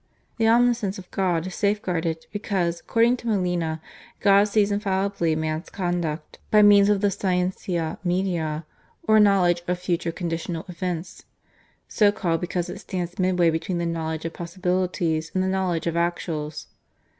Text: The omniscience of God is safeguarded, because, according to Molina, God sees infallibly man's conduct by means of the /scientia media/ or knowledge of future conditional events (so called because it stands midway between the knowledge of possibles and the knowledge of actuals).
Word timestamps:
The 0.39 0.47
omniscience 0.47 0.97
of 0.97 1.11
God 1.11 1.45
is 1.45 1.53
safeguarded, 1.53 2.25
because, 2.31 2.79
according 2.79 3.17
to 3.17 3.27
Molina, 3.27 3.79
God 4.19 4.45
sees 4.45 4.71
infallibly 4.71 5.35
man's 5.35 5.69
conduct 5.69 6.39
by 6.49 6.63
means 6.63 6.89
of 6.89 7.01
the 7.01 7.09
/scientia 7.09 7.99
media/ 8.03 8.65
or 9.03 9.19
knowledge 9.19 9.61
of 9.67 9.77
future 9.77 10.11
conditional 10.11 10.65
events 10.67 11.25
(so 11.87 12.11
called 12.11 12.41
because 12.41 12.67
it 12.67 12.79
stands 12.79 13.19
midway 13.19 13.51
between 13.51 13.77
the 13.77 13.85
knowledge 13.85 14.25
of 14.25 14.33
possibles 14.33 14.89
and 15.35 15.43
the 15.43 15.47
knowledge 15.47 15.85
of 15.85 15.93
actuals). 15.93 16.65